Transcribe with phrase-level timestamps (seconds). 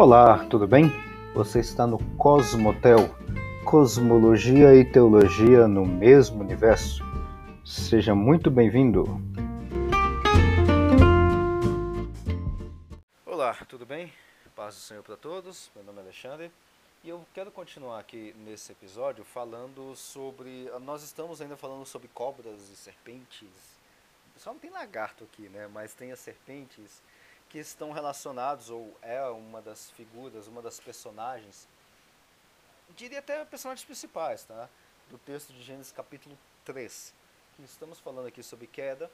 [0.00, 0.92] Olá, tudo bem?
[1.34, 3.12] Você está no Cosmotel,
[3.64, 7.02] Cosmologia e Teologia no mesmo universo.
[7.64, 9.20] Seja muito bem-vindo.
[13.26, 14.12] Olá, tudo bem?
[14.54, 15.68] Paz do Senhor para todos.
[15.74, 16.52] Meu nome é Alexandre
[17.02, 20.70] e eu quero continuar aqui nesse episódio falando sobre.
[20.80, 23.48] Nós estamos ainda falando sobre cobras e serpentes.
[24.36, 25.68] Só não tem lagarto aqui, né?
[25.74, 27.02] Mas tem as serpentes
[27.48, 31.66] que estão relacionados, ou é uma das figuras, uma das personagens,
[32.96, 34.68] diria até personagens principais, tá?
[35.08, 37.14] Do texto de Gênesis capítulo 3,
[37.56, 39.10] que estamos falando aqui sobre queda,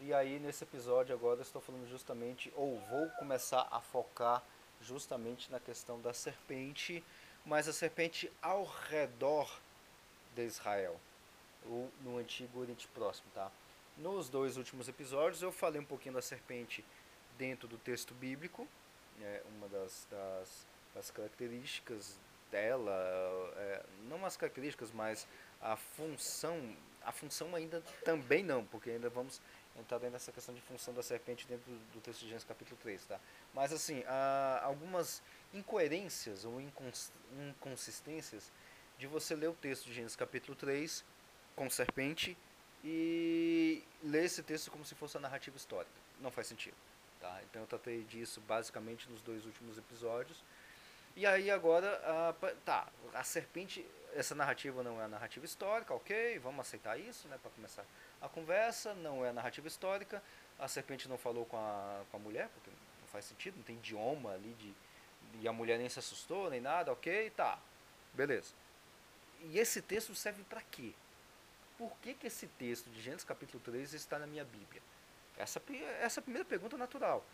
[0.00, 4.42] e aí nesse episódio agora estou falando justamente, ou vou começar a focar
[4.80, 7.04] justamente na questão da serpente,
[7.44, 9.48] mas a serpente ao redor
[10.34, 10.98] de Israel,
[11.66, 13.50] ou no Antigo Oriente Próximo, tá?
[13.96, 16.84] Nos dois últimos episódios eu falei um pouquinho da serpente
[17.38, 18.66] dentro do texto bíblico,
[19.22, 22.18] é uma das, das, das características
[22.50, 22.92] dela,
[23.56, 25.26] é, não as características, mas
[25.60, 29.40] a função, a função ainda também não, porque ainda vamos
[29.78, 33.04] entrar dentro dessa questão de função da serpente dentro do, texto de Gênesis capítulo 3,
[33.06, 33.20] tá?
[33.54, 35.22] Mas assim, há algumas
[35.54, 38.50] incoerências ou inconsistências
[38.98, 41.04] de você ler o texto de Gênesis capítulo 3
[41.54, 42.36] com serpente
[42.84, 45.94] e ler esse texto como se fosse a narrativa histórica.
[46.20, 46.76] Não faz sentido.
[47.20, 47.40] Tá?
[47.48, 50.42] Então eu tratei disso basicamente nos dois últimos episódios.
[51.16, 52.00] E aí agora,
[52.64, 57.36] tá, a serpente, essa narrativa não é a narrativa histórica, ok, vamos aceitar isso, né,
[57.42, 57.84] para começar
[58.20, 60.22] a conversa, não é a narrativa histórica,
[60.60, 63.74] a serpente não falou com a, com a mulher, porque não faz sentido, não tem
[63.74, 64.72] idioma ali de,
[65.40, 67.58] e a mulher nem se assustou, nem nada, ok, tá,
[68.14, 68.54] beleza.
[69.42, 70.92] E esse texto serve para quê?
[71.76, 74.82] Por que, que esse texto de Gênesis capítulo 3 está na minha Bíblia?
[75.38, 75.62] Essa,
[76.00, 77.24] essa é primeira pergunta natural.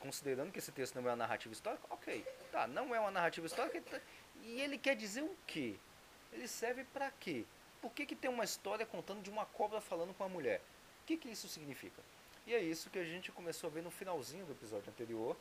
[0.00, 2.24] Considerando que esse texto não é uma narrativa histórica, ok.
[2.50, 3.80] Tá, não é uma narrativa histórica.
[3.82, 4.00] Tá,
[4.42, 5.76] e ele quer dizer o quê?
[6.32, 7.44] Ele serve para quê?
[7.80, 10.60] Por que, que tem uma história contando de uma cobra falando com uma mulher?
[11.02, 12.02] O que, que isso significa?
[12.46, 15.36] E é isso que a gente começou a ver no finalzinho do episódio anterior.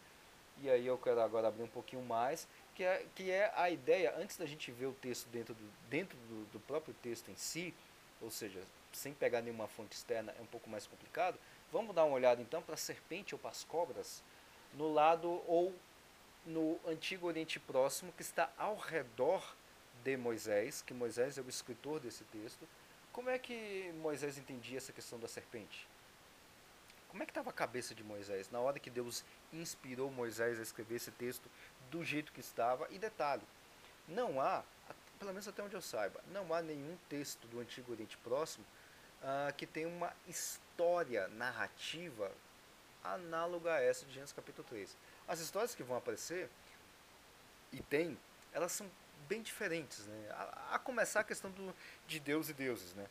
[0.61, 4.15] E aí eu quero agora abrir um pouquinho mais, que é, que é a ideia,
[4.17, 7.73] antes da gente ver o texto dentro do, dentro do, do próprio texto em si,
[8.21, 8.61] ou seja,
[8.91, 11.37] sem pegar nenhuma fonte externa é um pouco mais complicado.
[11.71, 14.23] Vamos dar uma olhada então para a serpente ou para as cobras
[14.73, 15.73] no lado ou
[16.45, 19.55] no Antigo Oriente Próximo que está ao redor
[20.03, 22.67] de Moisés, que Moisés é o escritor desse texto.
[23.11, 25.87] Como é que Moisés entendia essa questão da serpente?
[27.09, 30.61] Como é que estava a cabeça de Moisés na hora que Deus inspirou Moisés a
[30.61, 31.49] escrever esse texto
[31.89, 32.87] do jeito que estava?
[32.91, 33.41] E detalhe,
[34.07, 34.63] não há,
[35.19, 38.65] pelo menos até onde eu saiba, não há nenhum texto do Antigo Oriente Próximo
[39.21, 42.31] uh, que tem uma história narrativa
[43.03, 44.95] análoga a essa de Gênesis capítulo 3.
[45.27, 46.49] As histórias que vão aparecer,
[47.71, 48.17] e tem,
[48.53, 48.89] elas são
[49.27, 50.05] bem diferentes.
[50.05, 50.29] Né?
[50.31, 51.75] A, a começar a questão do,
[52.07, 52.93] de Deus e deuses.
[52.93, 53.05] Né?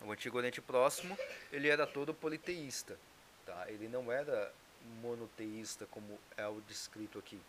[0.00, 1.18] O Antigo Oriente Próximo
[1.50, 2.98] ele era todo politeísta.
[3.44, 3.64] Tá?
[3.68, 4.52] Ele não era
[5.02, 7.40] monoteísta como é o descrito aqui.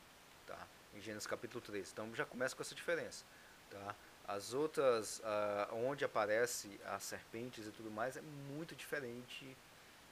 [0.45, 0.67] Tá?
[0.97, 1.91] Em Gênesis capítulo 3.
[1.91, 3.23] Então já começa com essa diferença.
[3.69, 3.95] Tá?
[4.27, 9.45] As outras, uh, onde aparece as serpentes e tudo mais, é muito diferente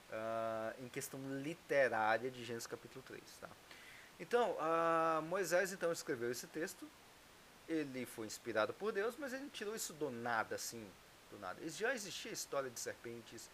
[0.09, 3.22] uh, em questão literária de Gênesis capítulo 3.
[3.41, 3.50] Tá?
[4.19, 6.88] Então, uh, Moisés então escreveu esse texto,
[7.68, 10.88] ele foi inspirado por Deus, mas ele tirou isso do nada, assim,
[11.31, 11.68] do nada.
[11.68, 13.50] Já existia história de serpentes,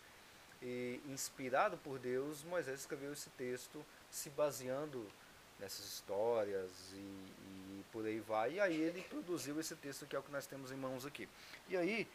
[0.61, 5.07] e inspirado por Deus, Moisés escreveu esse texto se baseando
[5.61, 8.53] nessas histórias e, e, por aí vai.
[8.53, 11.29] E aí ele produziu esse texto que é o que nós temos em mãos aqui.
[11.69, 12.07] E aí,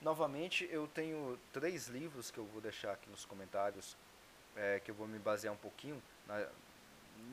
[0.00, 3.96] novamente, eu tenho três livros que eu vou deixar aqui nos comentários,
[4.56, 6.46] é, que eu vou me basear um pouquinho na,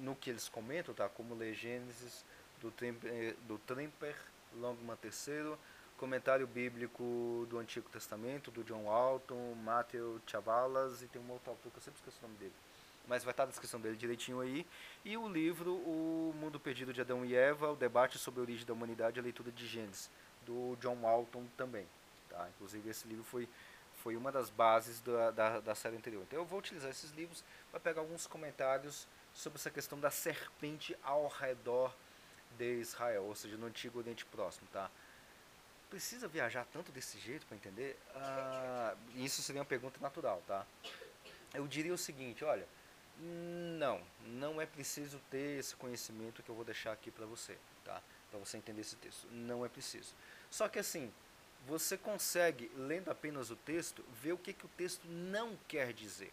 [0.01, 1.07] no que eles comentam, tá?
[1.07, 2.25] Como ler Gênesis,
[2.59, 4.15] do Tremper, do Tremper
[4.55, 5.55] Longman III,
[5.97, 11.71] comentário bíblico do Antigo Testamento, do John Walton, Matthew Chavalas, e tem um outro autor
[11.71, 12.53] que eu sempre esqueço o nome dele
[13.09, 14.65] mas vai estar na descrição dele direitinho aí.
[15.03, 18.65] E o livro O Mundo Perdido de Adão e Eva, o debate sobre a origem
[18.65, 20.09] da humanidade, a leitura de Gênesis,
[20.45, 21.87] do John Walton também.
[22.29, 22.47] Tá?
[22.55, 23.49] Inclusive esse livro foi,
[24.03, 26.23] foi uma das bases da, da, da série anterior.
[26.27, 30.95] Então eu vou utilizar esses livros para pegar alguns comentários sobre essa questão da serpente
[31.01, 31.93] ao redor
[32.57, 34.67] de Israel, ou seja, no Antigo Oriente Próximo.
[34.71, 34.91] Tá?
[35.89, 37.97] Precisa viajar tanto desse jeito para entender?
[38.15, 40.63] Ah, isso seria uma pergunta natural, tá?
[41.51, 42.67] Eu diria o seguinte, olha,
[43.19, 48.01] não, não é preciso ter esse conhecimento que eu vou deixar aqui para você, tá?
[48.29, 49.27] Para você entender esse texto.
[49.31, 50.13] Não é preciso.
[50.49, 51.11] Só que assim,
[51.67, 56.31] você consegue, lendo apenas o texto, ver o que, que o texto não quer dizer.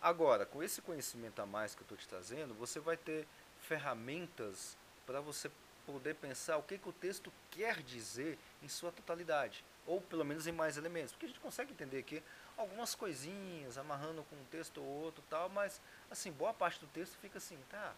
[0.00, 3.26] Agora, com esse conhecimento a mais que eu estou te trazendo, você vai ter
[3.62, 5.50] ferramentas para você
[5.86, 10.46] poder pensar o que, que o texto quer dizer em sua totalidade, ou pelo menos
[10.46, 12.22] em mais elementos, porque a gente consegue entender aqui
[12.56, 15.80] algumas coisinhas amarrando com um texto ou outro tal, mas
[16.10, 17.94] assim, boa parte do texto fica assim, tá,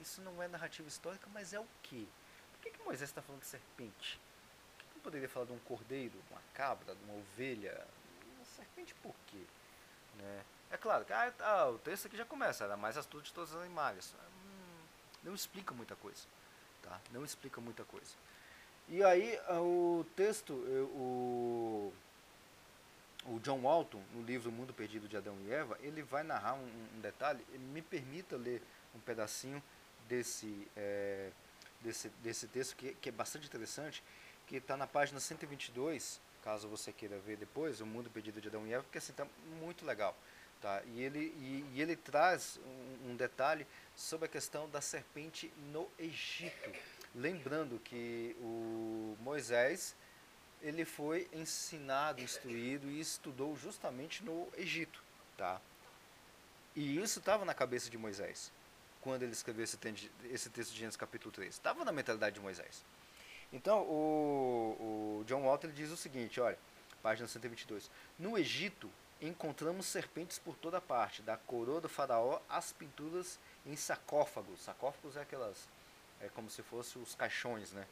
[0.00, 2.06] isso não é narrativa histórica, mas é o quê?
[2.52, 4.18] Por que, que Moisés está falando de serpente?
[4.72, 7.86] Por que, que não poderia falar de um cordeiro, de uma cabra, de uma ovelha?
[8.36, 9.42] Uma serpente por quê?
[10.16, 10.44] Né?
[10.70, 13.50] É claro que ah, ah, o texto aqui já começa, era mais astuto de todos
[13.50, 14.14] os animais.
[14.14, 14.82] Hum,
[15.22, 16.26] não explica muita coisa.
[16.82, 17.00] Tá?
[17.12, 18.12] Não explica muita coisa.
[18.88, 21.92] E aí ah, o texto, o,
[23.26, 26.54] o John Walton, no livro O Mundo Perdido de Adão e Eva, ele vai narrar
[26.54, 28.62] um, um detalhe, me permita ler
[28.94, 29.62] um pedacinho
[30.08, 31.30] desse, é,
[31.80, 34.02] desse, desse texto, que, que é bastante interessante,
[34.46, 38.66] que está na página 122, caso você queira ver depois, O Mundo Perdido de Adão
[38.66, 39.26] e Eva, porque assim, está
[39.60, 40.14] muito legal.
[40.60, 40.82] Tá?
[40.94, 45.88] E, ele, e, e ele traz um, um, detalhe sobre a questão da serpente no
[45.98, 46.70] Egito.
[47.14, 49.94] Lembrando que o Moisés
[50.60, 55.02] ele foi ensinado, instruído e estudou justamente no Egito.
[55.36, 55.60] Tá?
[56.74, 58.50] E isso estava na cabeça de Moisés,
[59.00, 59.78] quando ele escreveu esse,
[60.24, 61.54] esse texto de Gênesis capítulo 3.
[61.54, 62.84] Estava na mentalidade de Moisés.
[63.52, 66.58] Então, o, o John Walter diz o seguinte, olha,
[67.02, 67.90] página 122.
[68.18, 68.90] No Egito,
[69.20, 74.62] encontramos serpentes por toda parte, da coroa do faraó às pinturas em sarcófagos.
[74.62, 75.68] Sarcófagos é aquelas,
[76.24, 77.86] é como se fossem os caixões, né?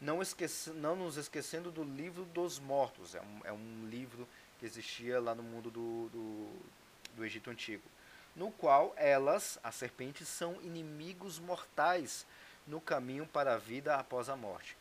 [0.00, 4.26] Não, esquece, não nos esquecendo do livro dos mortos, é um, é um livro
[4.58, 6.50] que existia lá no mundo do, do,
[7.16, 7.82] do Egito Antigo,
[8.34, 12.26] no qual elas, as serpentes, são inimigos mortais
[12.66, 14.76] no caminho para a vida após a morte.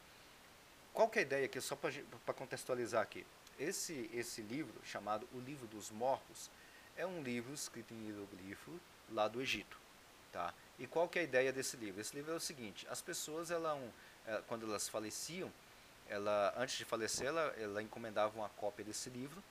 [0.94, 3.26] Qual que é a ideia aqui, só para contextualizar aqui?
[3.60, 6.50] Esse, esse livro, chamado O Livro dos Mortos,
[6.96, 8.80] é um livro escrito em hieroglifo
[9.12, 9.78] lá do Egito.
[10.32, 10.54] Tá?
[10.80, 12.00] E qual que é a ideia desse livro?
[12.00, 13.78] Esse livro é o seguinte, as pessoas, ela,
[14.26, 15.52] é, quando elas faleciam,
[16.08, 19.44] ela, antes de falecer, ela, ela encomendava uma cópia desse livro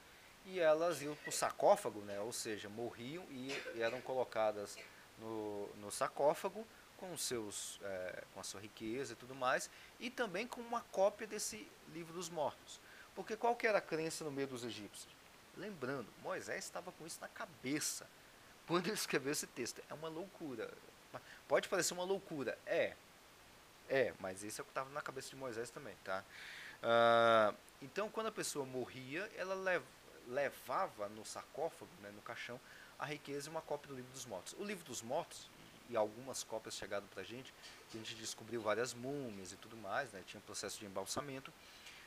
[0.47, 2.19] e elas iam para o sarcófago, né?
[2.21, 4.77] ou seja, morriam e eram colocadas
[5.19, 6.67] no, no sarcófago
[6.97, 9.71] com, seus, é, com a sua riqueza e tudo mais,
[10.01, 12.81] e também com uma cópia desse livro dos mortos.
[13.15, 15.13] Porque qual que era a crença no meio dos egípcios?
[15.57, 18.07] Lembrando, Moisés estava com isso na cabeça
[18.67, 19.83] quando ele escreveu esse texto.
[19.89, 20.71] É uma loucura.
[21.47, 22.59] Pode parecer uma loucura.
[22.67, 22.95] É.
[23.89, 26.23] É, mas isso é o que estava na cabeça de Moisés também, tá?
[26.83, 29.83] Uh, então, quando a pessoa morria, ela lev
[30.29, 32.61] levava no sarcófago, né, no caixão,
[32.99, 34.55] a riqueza e uma cópia do livro dos mortos.
[34.59, 35.49] O livro dos mortos,
[35.89, 37.55] e algumas cópias chegaram para a gente,
[37.91, 41.51] que a gente descobriu várias múmias e tudo mais, né, tinha um processo de embalsamento.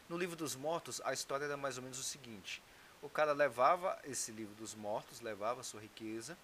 [0.07, 2.61] No livro dos mortos, a história era mais ou menos o seguinte:
[3.01, 6.37] o cara levava esse livro dos mortos, levava a sua riqueza,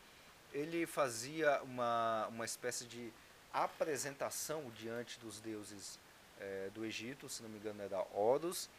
[0.54, 3.12] ele fazia uma, uma espécie de
[3.54, 6.00] apresentação diante dos deuses
[6.40, 8.70] é, do Egito, se não me engano era Horus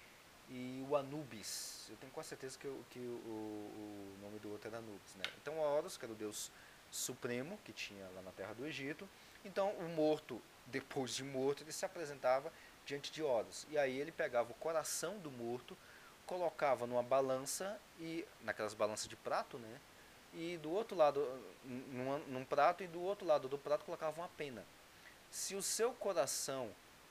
[0.48, 1.86] e o Anubis.
[1.90, 5.14] Eu tenho quase certeza que, que o, o, nome do outro era Anubis.
[5.16, 5.24] Né?
[5.40, 6.50] Então Horus, que era o deus
[6.90, 9.08] supremo que tinha lá na terra do Egito,
[9.44, 12.52] então o morto, depois de morto, ele se apresentava
[12.86, 13.66] diante de Horus.
[13.70, 15.76] E aí ele pegava o coração do morto,
[16.26, 19.80] colocava numa balança e naquelas balanças de prato, né?
[20.38, 21.26] E do outro lado,
[21.64, 24.64] num, num prato e do outro lado do prato colocava uma pena.
[25.32, 26.70] Se o seu coração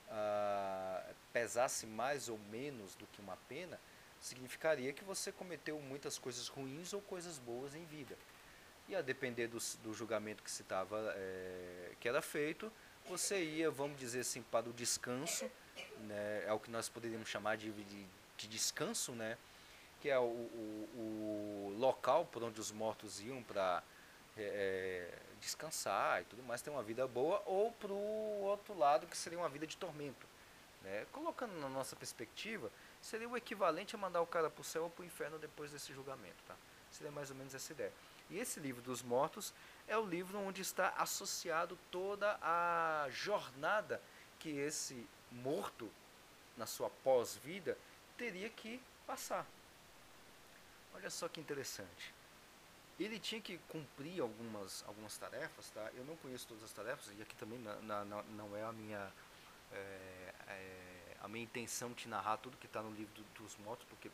[0.10, 1.04] ah,
[1.34, 3.78] pesasse mais ou menos do que uma pena,
[4.22, 8.18] significaria que você cometeu muitas coisas ruins ou coisas boas em vida.
[8.88, 12.72] E a depender do, do julgamento que se tava, é, que era feito,
[13.10, 15.52] você ia, vamos dizer assim, para o descanso
[16.08, 18.06] né, é o que nós poderíamos chamar de, de,
[18.38, 19.38] de descanso, né,
[20.02, 23.84] que é o, o, o, local por onde os mortos iam para
[24.38, 29.08] é, é, descansar e tudo mais, ter uma vida boa, ou para o outro lado,
[29.08, 30.26] que seria uma vida de tormento.
[30.84, 31.06] Né?
[31.12, 34.90] Colocando na nossa perspectiva, seria o equivalente a mandar o cara para o céu ou
[34.90, 36.44] para o inferno depois desse julgamento.
[36.48, 36.56] Tá?
[36.92, 37.92] Seria mais ou menos essa ideia.
[38.30, 39.54] E esse livro dos mortos
[39.88, 44.02] é o livro onde está associado toda a jornada
[44.40, 45.90] que esse morto
[46.56, 47.78] na sua pós-vida
[48.18, 49.46] teria que passar.
[50.98, 52.12] Olha só que interessante.
[53.00, 55.92] Ele tinha que cumprir algumas, algumas tarefas, tá?
[55.96, 59.14] Eu não conheço todas as tarefas e aqui também na, na, não é a minha
[59.72, 63.86] é, é, a minha intenção de narrar tudo que está no livro do, dos mortos,
[63.88, 64.10] porque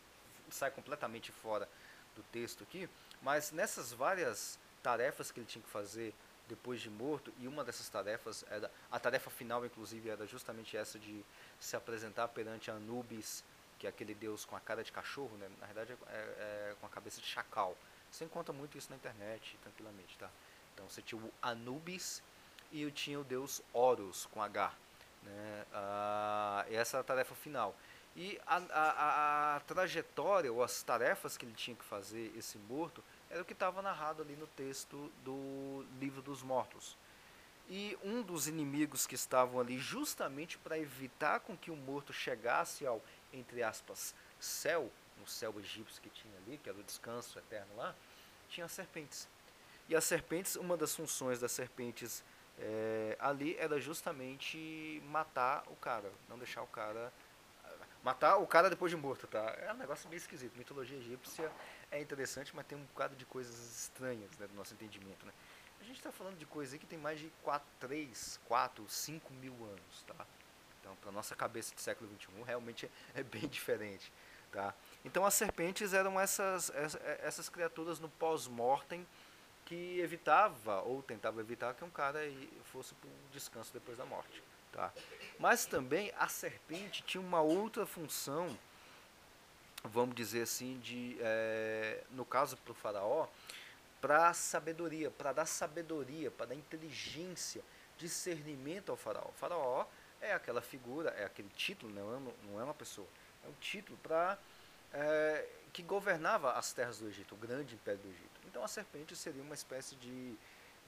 [0.49, 1.69] sai completamente fora
[2.17, 2.89] do texto aqui.
[3.21, 6.13] Mas nessas várias tarefas que ele tinha que fazer
[6.49, 10.99] depois de morto, e uma dessas tarefas era, a tarefa final inclusive era justamente essa
[10.99, 11.23] de
[11.61, 13.41] se apresentar perante Anubis,
[13.83, 15.49] que é aquele deus com a cara de cachorro, né?
[15.59, 17.77] na verdade é, é com a cabeça de chacal.
[18.09, 20.29] Você encontra muito isso na internet, tranquilamente, tá?
[20.73, 22.23] Então você tinha o Anubis,
[22.71, 24.73] e tinha o deus Horus, com H.
[25.21, 25.65] Né?
[25.73, 27.75] Ah, essa é a tarefa final.
[28.15, 33.03] E a, a, a, trajetória ou as tarefas que ele tinha que fazer, esse morto,
[33.29, 36.95] era o que estava narrado ali no texto do Livro dos Mortos.
[37.69, 42.85] E um dos inimigos que estavam ali justamente para evitar com que o morto chegasse
[42.85, 43.01] ao,
[43.31, 47.95] entre aspas, céu, no céu egípcio que tinha ali, que era o descanso eterno lá,
[48.49, 49.27] tinha serpentes.
[49.87, 52.23] E as serpentes, uma das funções das serpentes
[52.59, 57.11] é, ali era justamente matar o cara, não deixar o cara
[58.03, 59.55] Matar o cara depois de morto, tá?
[59.61, 60.57] É um negócio meio esquisito.
[60.57, 61.49] Mitologia egípcia
[61.89, 65.31] é interessante, mas tem um bocado de coisas estranhas né, do nosso entendimento, né?
[65.83, 69.33] A gente está falando de coisa aí que tem mais de 4, 3, 4, 5
[69.33, 70.25] mil anos, tá?
[70.79, 74.09] Então, para nossa cabeça de século XXI, realmente é, é bem diferente,
[74.49, 74.73] tá?
[75.03, 76.71] Então, as serpentes eram essas,
[77.19, 79.05] essas criaturas no pós-mortem
[79.65, 82.21] que evitava, ou tentava evitar, que um cara
[82.71, 84.41] fosse para o descanso depois da morte.
[84.71, 84.89] Tá?
[85.37, 88.57] Mas também a serpente tinha uma outra função,
[89.83, 93.27] vamos dizer assim, de, é, no caso para o faraó,
[94.03, 97.63] para sabedoria, para dar sabedoria, para dar inteligência,
[97.97, 99.29] discernimento ao faraó.
[99.29, 99.85] O faraó
[100.19, 103.07] é aquela figura, é aquele título, não é, não é uma pessoa,
[103.45, 104.37] é um título para
[104.91, 108.41] é, que governava as terras do Egito, o grande império do Egito.
[108.45, 110.37] Então a serpente seria uma espécie de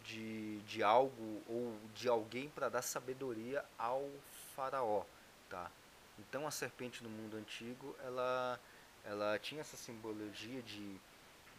[0.04, 4.10] de, de algo ou de alguém para dar sabedoria ao
[4.56, 5.04] faraó,
[5.50, 5.72] tá?
[6.20, 8.60] Então a serpente no mundo antigo, ela,
[9.04, 11.00] ela tinha essa simbologia de,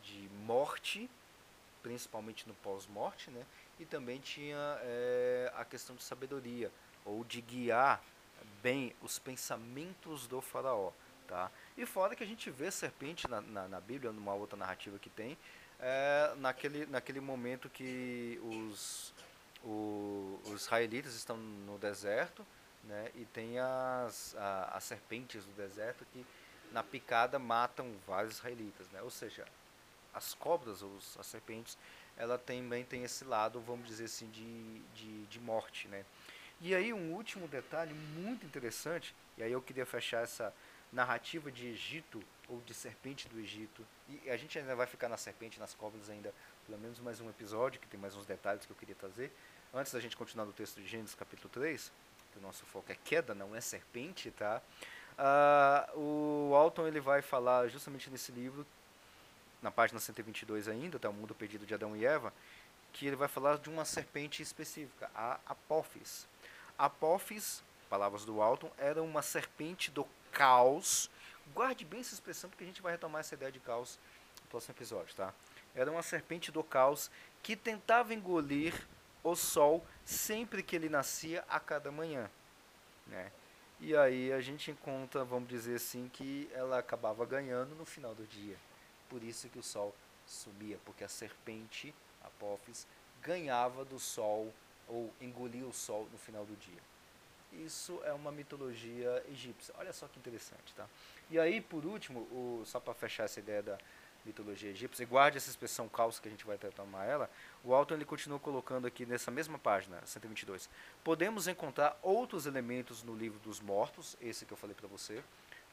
[0.03, 1.11] de morte,
[1.87, 3.47] principalmente no pós-morte, né?
[3.79, 6.69] E também tinha é, a questão de sabedoria,
[7.05, 8.03] ou de guiar
[8.61, 10.91] bem os pensamentos do faraó,
[11.29, 11.49] tá?
[11.79, 15.09] E fora que a gente vê serpente na, na, na Bíblia, numa outra narrativa que
[15.09, 15.39] tem,
[15.79, 19.15] é naquele, naquele momento que os,
[19.63, 22.45] o, os israelitas estão no deserto,
[22.83, 26.27] né, e tem as, a, as serpentes do deserto que
[26.73, 29.01] na picada matam vários israelitas, né?
[29.03, 29.47] Ou seja,
[30.17, 31.77] as cobras ou as serpentes,
[32.17, 36.05] ela também tem esse lado, vamos dizer assim, de, de, de morte, né?
[36.61, 40.53] E aí um último detalhe muito interessante, e aí eu queria fechar essa
[40.91, 43.87] narrativa de Egito ou de serpente do Egito.
[44.09, 46.33] E a gente ainda vai ficar na serpente, nas cobras ainda,
[46.65, 49.31] pelo menos mais um episódio, que tem mais uns detalhes que eu queria trazer.
[49.75, 51.93] Antes da gente continuar no texto de Gênesis capítulo 3,
[52.33, 54.63] que o nosso foco é queda, não é serpente, tá?
[55.19, 58.67] Uh, o Alton ele vai falar justamente nesse livro,
[59.63, 61.09] na página 122 ainda, tá?
[61.09, 62.33] O Mundo Perdido de Adão e Eva,
[62.93, 66.27] que ele vai falar de uma serpente específica, a Apophis.
[66.79, 71.11] Apophis, palavras do Alton, era uma serpente do caos.
[71.55, 73.99] Guarde bem essa expressão porque a gente vai retomar essa ideia de caos
[74.43, 75.33] no próximo episódio, tá?
[75.75, 77.11] Era uma serpente do caos
[77.43, 78.75] que tentava engolir
[79.23, 82.31] o sol sempre que ele nascia a cada manhã,
[83.07, 83.31] né?
[83.79, 88.25] E aí a gente encontra, vamos dizer assim, que ela acabava ganhando no final do
[88.25, 88.57] dia.
[89.09, 89.95] Por isso que o sol
[90.27, 92.87] sumia, porque a serpente, Apophis,
[93.23, 94.53] ganhava do sol
[94.89, 96.81] ou engolia o sol no final do dia.
[97.65, 99.75] Isso é uma mitologia egípcia.
[99.79, 100.87] Olha só que interessante, tá?
[101.31, 103.79] E aí, por último, o, só para fechar essa ideia da
[104.25, 107.31] mitologia egípcia, e guarde essa expressão caos que a gente vai retomar ela,
[107.63, 110.69] o Alton ele continua colocando aqui nessa mesma página, 122.
[111.05, 115.23] Podemos encontrar outros elementos no livro dos mortos, esse que eu falei para você,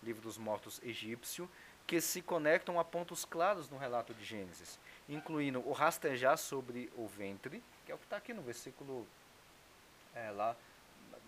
[0.04, 1.50] livro dos mortos egípcio,
[1.86, 7.08] que se conectam a pontos claros no relato de Gênesis, incluindo o rastejar sobre o
[7.08, 9.08] ventre, que é o que está aqui no versículo
[10.16, 10.56] é, lá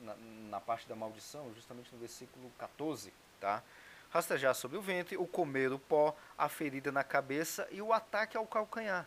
[0.02, 3.64] na, na, parte da maldição, justamente no versículo 14, tá?
[4.10, 8.38] Rastejar sobre o ventre, o comer o pó, a ferida na cabeça e o ataque
[8.38, 9.06] ao calcanhar.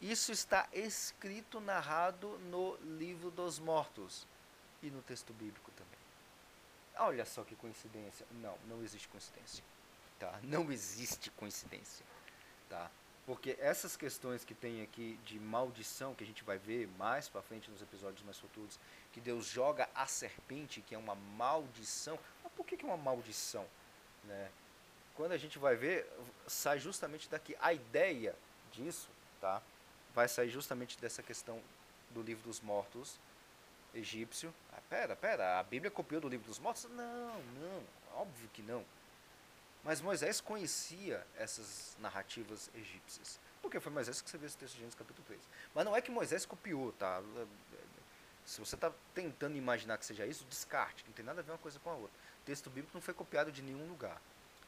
[0.00, 4.26] Isso está escrito, narrado no livro dos mortos
[4.82, 5.98] e no texto bíblico também.
[6.98, 8.26] Olha só que coincidência.
[8.32, 9.62] Não, não existe coincidência.
[10.20, 10.38] Tá?
[10.44, 12.06] Não existe coincidência.
[12.68, 12.88] Tá?
[13.26, 17.42] Porque essas questões que tem aqui de maldição, que a gente vai ver mais para
[17.42, 18.78] frente nos episódios mais futuros,
[19.12, 22.18] que Deus joga a serpente, que é uma maldição.
[22.44, 23.66] Mas por que, é uma maldição?
[24.24, 24.50] Né?
[25.16, 26.08] Quando a gente vai ver,
[26.46, 27.56] sai justamente daqui.
[27.60, 28.36] A ideia
[28.70, 29.08] disso,
[29.40, 29.60] tá?
[30.14, 31.60] Vai sair justamente dessa questão
[32.10, 33.18] do livro dos mortos
[33.94, 34.52] egípcio.
[34.72, 36.84] Ah, pera, pera, a Bíblia copiou do livro dos mortos?
[36.84, 37.82] Não, não,
[38.14, 38.84] óbvio que não.
[39.82, 43.38] Mas Moisés conhecia essas narrativas egípcias.
[43.62, 45.40] Porque foi Moisés que escreveu esse texto de Gênesis capítulo 3.
[45.74, 47.22] Mas não é que Moisés copiou, tá?
[48.44, 51.58] Se você está tentando imaginar que seja isso, descarte, não tem nada a ver uma
[51.58, 52.16] coisa com a outra.
[52.42, 54.20] O texto bíblico não foi copiado de nenhum lugar,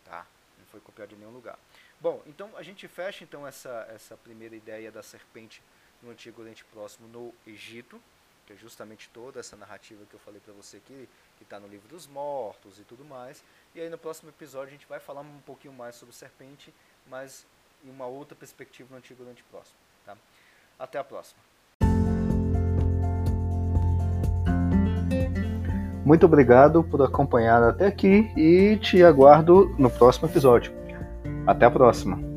[0.05, 0.27] tá?
[0.59, 1.59] Não foi copiado de nenhum lugar.
[2.01, 5.63] Bom, então a gente fecha então essa, essa primeira ideia da serpente
[6.03, 8.01] no Antigo Oriente Próximo no Egito.
[8.47, 11.69] Que é justamente toda essa narrativa que eu falei para você aqui, que está no
[11.69, 13.43] livro dos mortos e tudo mais.
[13.75, 16.73] E aí no próximo episódio a gente vai falar um pouquinho mais sobre serpente,
[17.09, 17.47] mas
[17.85, 19.77] em uma outra perspectiva no Antigo Oriente Próximo.
[20.05, 20.17] Tá?
[20.79, 21.41] Até a próxima.
[26.05, 30.73] Muito obrigado por acompanhar até aqui e te aguardo no próximo episódio.
[31.47, 32.32] Até a próxima!